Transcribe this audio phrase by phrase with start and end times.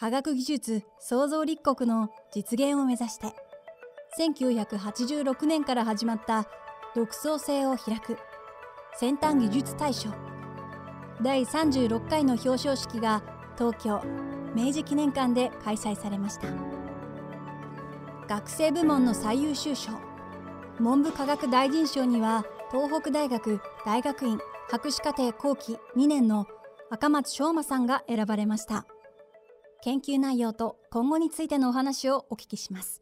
[0.00, 3.34] 科学技術創造立国の実現を目指して
[4.16, 6.46] 1986年から始まった
[6.94, 8.16] 独創性を開く
[8.96, 10.10] 先端技術大賞。
[11.20, 13.24] 第36回の表彰式が
[13.56, 14.00] 東京
[14.54, 16.46] 明治記念館で開催されました。
[18.28, 19.90] 学生部門の最優秀賞。
[20.78, 24.38] 文部科学大臣賞には東北大学大学院
[24.70, 26.46] 博士課程後期2年の
[26.88, 28.86] 赤松翔馬さんが選ばれました。
[29.84, 33.00] 研究内容と今後についてのお話をお聞きします。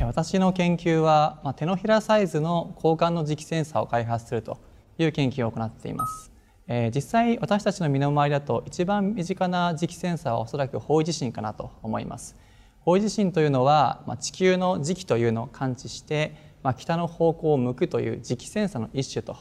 [0.00, 4.56] 私の研究は、まあ、手のひらサイズの交換の磁気センサーを開発すると
[4.96, 6.32] いう研究を行っています、
[6.68, 12.36] えー、実際私たちの身の回りだと一番身近な磁気センサーはおそらく方位地震かなと思います。
[12.80, 19.34] 方位地震というのは、まあ、地球の磁気というのを感知して、まあ、北の方向を向くという磁気センサーの一種と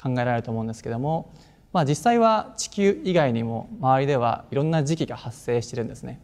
[0.00, 1.34] 考えられると思うんですけども、
[1.72, 6.20] まあ、実際は地球以外にも周りではいろんな磁気が発生してるんですね。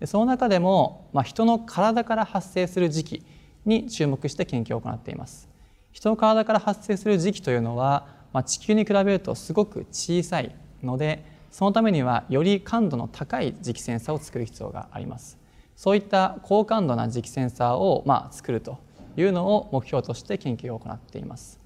[0.00, 3.22] でその中でも、まあ、人の体から発生する磁気
[3.64, 5.48] に注目して研究を行っています。
[5.92, 15.38] 人の体から発生する磁気というのは、まあ、地球に比べるとすごく小さいのでそのためにはより感度の高い磁気センサーを作る必要があります。
[15.76, 18.78] そういった高感度な磁気センサーをまあ作ると
[19.16, 21.63] いうのを目標として研究を行っています。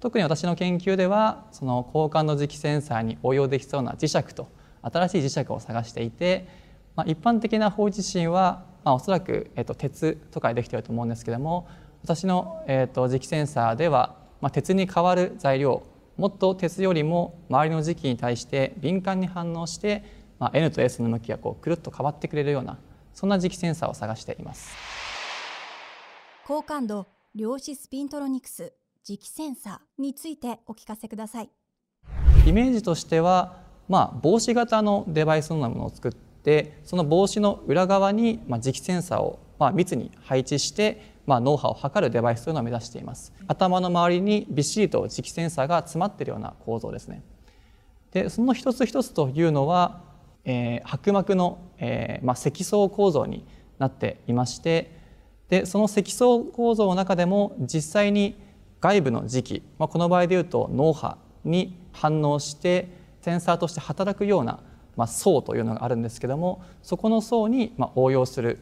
[0.00, 4.48] 特に私の研究ではその高感度磁気センサーに応用できそうな磁石と
[4.82, 6.48] 新しい磁石を探していて、
[6.94, 11.66] まあ、一般的な方位地震は、まあ、おそらく、えっと、鉄とかでできていると思うんですけども
[12.02, 15.82] 私の、えっと、磁気センサーでは、まあ、鉄に代わる材料
[16.16, 20.04] もっと鉄よりも周りの磁気に対して敏感に反応して、
[20.38, 22.78] まあ、N と S の向きがこうくるっと変わってくれるような
[23.12, 24.76] そんな磁気センサーを探しています。
[26.46, 28.72] 高感度量子スピントロニクス。
[29.06, 31.50] 磁気センサーについてお聞かせください。
[32.46, 43.32] イメージとしては、まあ、帽子型のデバイスのようなものを作ってその帽子の裏側に、まあ、磁気センサーを、まあ、密に配置してまあ、脳波を測るデバイスというのを目指しています。
[43.48, 47.22] 頭の周りにびっしりと磁気センサーが詰まっているような構造ですね。
[48.12, 50.06] でその一つ一つというのは
[50.46, 53.44] えー、薄膜の、えーまあ、積層構造に
[53.78, 54.96] なっていまして
[55.48, 58.40] でその積層構造の中でも実際に
[58.80, 62.88] 外部の磁気、まあ、この場合でいうと脳波に反応して
[63.20, 64.60] センサーとして働くような、
[64.96, 68.60] まあ、層というのがあるんですけどもそこの層に、まあ、応用する、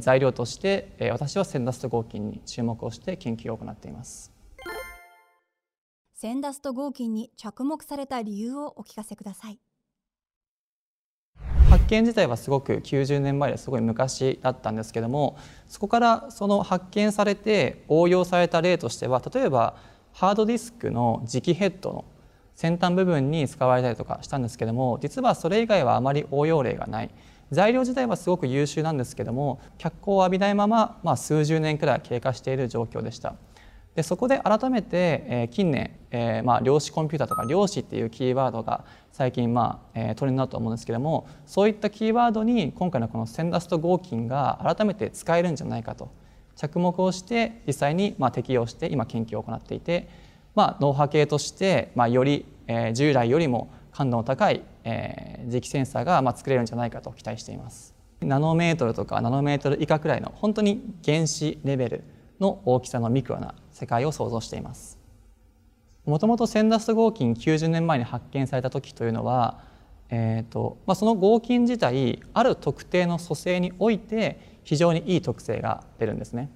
[0.00, 4.32] 材料として、私はセンダスト合金に注目をして研究を行っています。
[6.14, 9.58] センダスト合金に着目された理由をお聞かせください。
[11.84, 15.36] 発見自体はすごく90年前ですごい昔だったんですけども
[15.68, 19.76] そこからその発見されて応用された例としては例えば
[20.12, 22.06] ハードディスクの磁気ヘッドの
[22.54, 27.10] 先端部分に使われたりとかしたんですけども実はそれ以外はあまり応用例がない
[27.50, 33.34] 材料自体はすごく優秀なんですけども脚光を浴びないまま、まあ、数十年くらい経過している状況でした。
[33.94, 46.10] でそこで改めて、えー、近年、えーまあ、量子コンピューターとか量子っていうキーワードが最近、まあえー、トレンドだと思うんですけどもそういったキーワードに今回のこのセンダスト合金が改めて使えるんじゃないかと
[46.56, 50.08] 着目をして実際に、まあ、適用して今研究を行っていて、
[50.56, 57.94] まあ、脳波計として、まあ、より、えー、従来よりも感度の高い、えー、磁気センサーが、まあ、作れるんじゃないかと期待しています。
[58.20, 62.04] ナノメートルとかナノメートル以下くらいの本当に原子レベル
[62.40, 64.98] の大きさのミクロな世界を想像しています。
[66.04, 69.60] もともとセンダスト合金90年前に発見された時というのは、
[70.10, 76.50] えーとまあ、その合金自体ある特定の組成において非常にいい特性が出るんですね。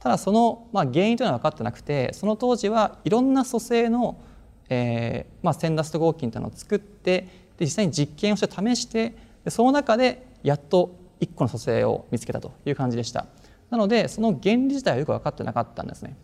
[0.00, 4.20] ただその、まあ、原因というのは分かってなくてその当時はいろんな組成の、
[4.68, 9.14] えーまあ、センダスト合金というのを作ってで実際に実験をして試して
[9.44, 13.26] でその中でやっと1個の組成を見つけたという感じでした。
[13.70, 16.16] なのでその原理自体はよく分かってなかったんですね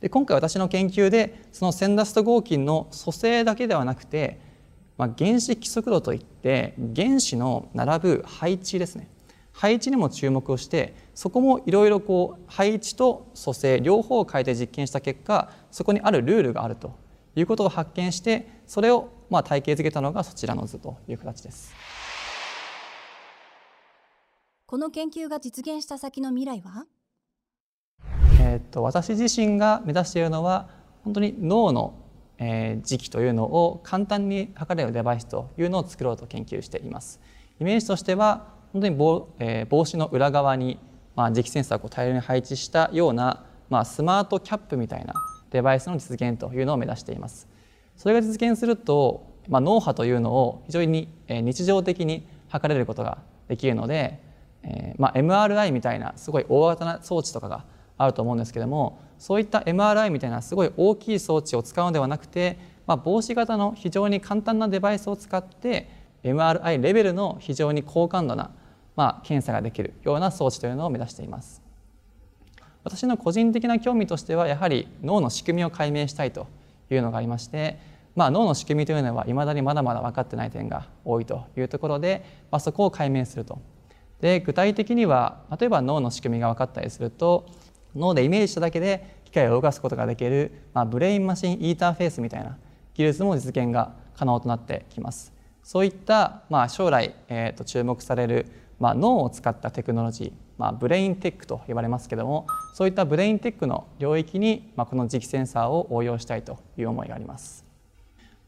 [0.00, 4.40] で今回私の研究でそのセンダスト合金の組成だけではなくて、
[4.96, 9.08] まあ、原子規則度といって原子の並ぶ配置ですね
[9.52, 16.98] 配置にも注目をしてそこもいろいろこう配置と組成両方を変えて実験した結果そこにあるルールがあると
[17.36, 21.74] いうことを発見してそれをまあ体系づけたのがそちらの図という形です。
[24.70, 26.86] この研究が実現した先の未来は？
[28.40, 30.68] えー、と私自身が目指しているのは
[31.02, 31.94] 本当に脳の、
[32.38, 37.18] えー、時期というのを簡単に測れるデバイスというのを作ろうと研究しています。
[37.58, 40.78] イメージとしては本当に帽,、えー、帽子の裏側に、
[41.16, 45.14] まあ、磁気センサーを大量に配置したような、まあ、スマートキャップみたいな
[45.50, 47.48] デバイスの実現というのを目指しています。
[47.96, 53.18] それが実現するとまあ、脳波というのを非常に日常的に測れることが
[53.48, 54.29] できるので、
[54.62, 57.64] えーまあ、MRI みたいなすごい大型な装置とかが
[57.96, 65.90] あると思うんですけどもそういった MRI みたいなすごい大きい装置を使うのではなくて、まあ、帽子型の非常に簡単なデバイスを使って
[66.24, 68.50] MRI レベルの非常に高感度な、
[68.96, 71.62] まあ、検査ができるような装置というのを目指しています。
[72.82, 76.46] 私の個人的な興味としてはやはり脳の仕組みを解明したいと
[76.90, 77.78] いうのがありまして、
[78.16, 83.60] まあ、脳の仕組みというのはいまだにまだまだ分かってない点が多いというところで、まあ、そこを解明すると。
[84.20, 87.46] で具体的には例えば脳の仕組みが分かったりすると
[87.94, 92.58] 脳でイメージしただけで機械を動かすことができる、まあ、ブレインマシンインターフェースみたいな
[92.94, 95.32] 技術も実現が可能となってきます。
[95.62, 98.46] そういった、まあ、将来、えー、と注目される、
[98.78, 107.64] まあ、脳を使ったテクノロジー、まあ、ブレインテックと呼ばれますけどもそういったブレインテックの領域に、まあ、この磁気センサーを応用したいという思いがあります。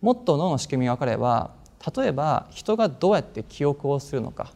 [0.00, 1.52] もっと脳の仕組みが分かれば
[1.96, 4.52] 例えば人がどうやって記憶をするのか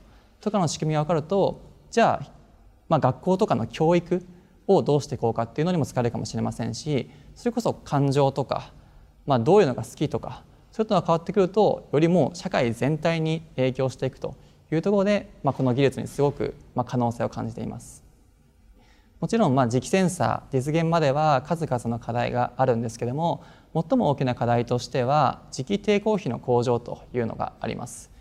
[0.46, 1.60] とかの仕組みが分かると
[1.90, 2.32] じゃあ、
[2.88, 4.24] まあ、学校とかの教育
[4.68, 8.72] をどうしていこうかっていうのにも使えるかもしれませんしそれこそ感情とか、
[9.26, 14.36] まあ、どういうのが好きとかそういうのが変わってくるとよりも社会全体に影響していくと
[14.70, 18.04] いうところで、まあ、この技術にすごく、ま、可能性を感じています。
[19.18, 28.14] もちろんまあ磁気センサー実現までは数々の課題があるんですけども最も大きな課題としては磁気抵抗費の向上というのがあります。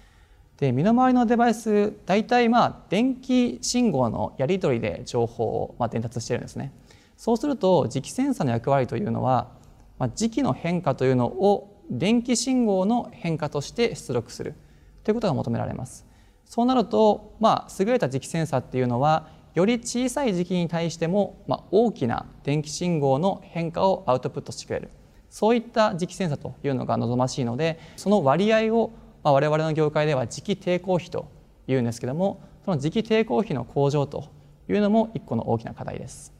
[0.57, 6.71] で身の回りのデバイス大体まあ電気信号のやり取りで情報をまあ伝達しているんですね。
[7.17, 9.51] そうすると磁気センサーの役割というのは、
[9.97, 14.55] まあ、磁気の変化というのを電気信号の変化として出力する
[15.03, 16.05] ということが求められます。
[16.45, 24.89] そうなると、まあ、優れた磁気センサーっていうのはより小さい磁気に対しても、まあ、大きな電気信号の変化をアウトプットしてくれる
[25.29, 28.91] そういった磁気センサーというのが望ましいのでその割合を、
[29.25, 31.27] まあ、我々の業界では磁気抵抗費と
[31.67, 34.29] いうんですけどもその磁気抵抗費の向上と
[34.69, 36.31] いうのも一個の大きな課題です。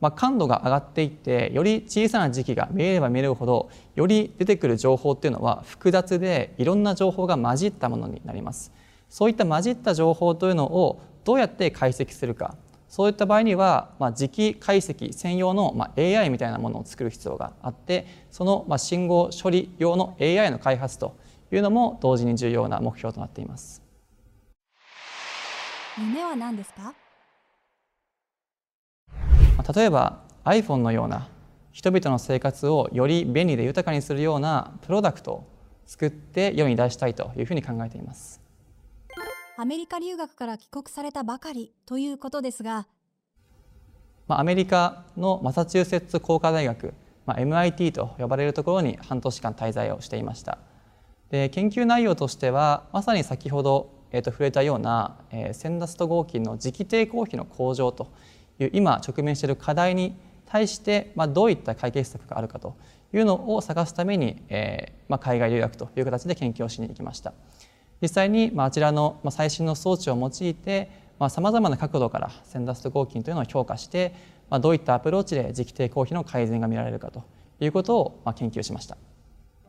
[0.00, 8.72] まあ、感度が上がっていってより小さな時期が見えれば見えるほどより出てくる情報っていうのは複雑でいろんな情報が混じったものになります
[9.08, 12.56] そういった混じった情報というのをどうやって解析するか
[12.88, 21.14] そういった場合には、まあ、磁気解析専用の、ま、AI みたいなものを作る必要があってその、ま、信号処理用の AI の開発と
[21.56, 23.82] いうのも同時に重要な目標となっています。
[25.98, 26.94] 夢は何ですか？
[29.74, 31.28] 例えば iPhone のような
[31.70, 35.44] 人々の生活をより便利で豊かにするようなプロダクトを
[35.86, 38.40] 作って世に出したいというふうに考えています。
[39.58, 42.86] アメリカ留学から帰国されたばかりということですが。
[44.28, 46.94] アメリカのマサチューセッツ工科大学、
[47.26, 50.58] まあ、MIT と呼ばれるところに半年間滞在をしていました
[51.32, 58.12] で研究内容としてはまさに先ほど、えー、と触れたような、えー、センダスト合金の磁気抵抗費の向上と
[58.60, 60.14] いう今直面している課題に
[60.44, 62.76] 対して、まあ、どういった解決策があるかと
[63.14, 67.32] いうのを探すために、えーまあ、海外留学という形で研究をしに行きました。
[68.02, 70.90] 実際に、まあ、あちらの、まあ、最新の装置を用いて
[71.30, 74.12] さまざ、まな角度からセンダスト合金というのを評価して、
[74.50, 77.22] まあ、どういったアプローチで磁気抵抗費の改善が見られるかと
[77.60, 78.98] いうことを、まあ、研究しました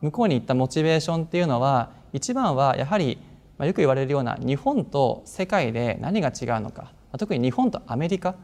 [0.04, 3.18] 向こうに行ったモチベーションっていうのは一番はやはり、
[3.58, 8.36] ま、よく言われるような日本と世界で何が違うのか特に日本とアメリカ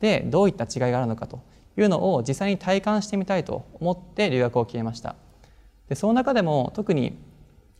[0.00, 1.40] でどういった違いがあるのかと
[1.78, 5.16] いうのを実際に体感してみたいと思って留学を決めました。
[5.88, 7.16] でその中でも特に、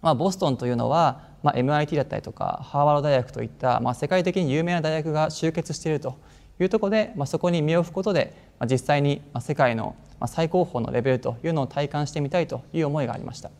[0.00, 6.16] まあ、ボストンというのは、まあ、MIT だったりとかハーバード大学といった、まあ、世界的に有名な大学が集結していると
[6.58, 9.94] いうところで、まあ、そこに身を置くことで、まあ、実際に世界の
[10.26, 13.50] 最高峰のレベルというのを体感してみたいという思いがありました。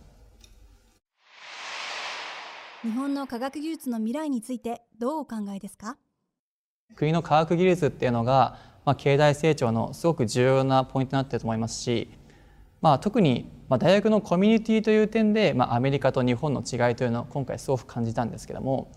[2.83, 5.97] 日本の科学技術の未来についてどうお考えですか？
[6.95, 12.09] 国の科学技術っていうのが、まあ、経済成長のすごく重要なポイントになっていると思いますし、
[12.81, 18.93] まあ、特にまあ大学のコミュニティという点で、まあ、アメリカと日本の違いというのを今回すごく感じたんですけども、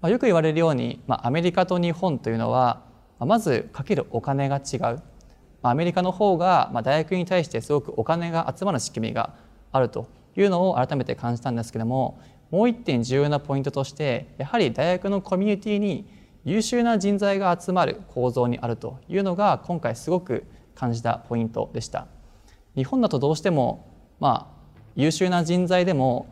[0.00, 2.88] まあ、よく言われるように、まあ、アメリカと日本というのは、
[3.20, 5.02] ま、まずかけるお金が違う
[5.62, 9.34] アメリカの方が、ま、大学に対してすごくお金が集まる仕組みが
[9.70, 12.18] あるというのを改めて感じたんですけども
[12.50, 16.08] もう一点重要なポイントとしてやはり大学のコミュニティに
[16.44, 22.06] 優秀な人材が集まる構造にあるというのが今回すごく感じたポイントでした。
[22.74, 23.86] 日本だとどうしても、
[24.20, 26.26] まあ、優秀な人材でも、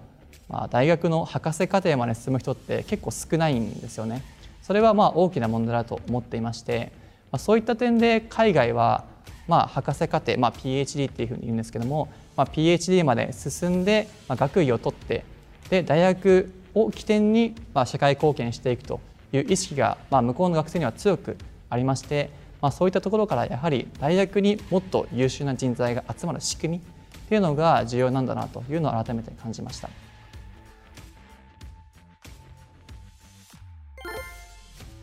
[0.49, 4.23] まあ、大学の博士課程まで進む人って結構少ないんですよね。
[4.69, 6.93] それはまあ大きな問題だと思っていまして、
[7.33, 9.05] ま、そういった点で海外は
[9.49, 15.25] まあ、博士課程、まあ、PhD っていうふうに言うんですけども、まあ、PhD まで進んで、ま、学位を取って
[15.71, 19.01] で大学を起点に、まあ、社会貢献していくと
[19.33, 21.39] いう意識が、まあ、向こうの学生には強く
[21.71, 29.89] ありまして、まあ、そういったところからやはり大学にもっと優秀な人材が集まる仕組みっていうのが重要なんだなというのを改めて感じました。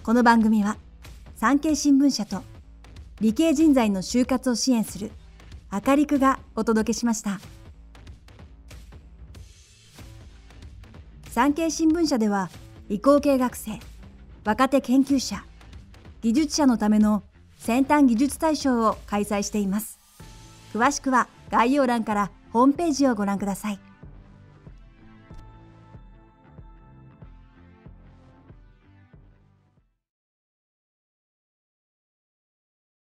[0.06, 0.78] この番組は
[1.36, 2.44] 産経新聞社と
[3.22, 5.10] 理系人材の就活を支援する
[5.72, 7.40] あかりくがお届けしました。
[11.32, 12.52] 産経新聞社では
[12.88, 13.80] 理工系学生
[14.44, 15.44] 若手研究者
[16.22, 17.24] 技術者のための
[17.58, 19.98] 先端技術大賞を開催しています。
[20.72, 23.80] 詳しくは概要欄からホームページをご覧ください。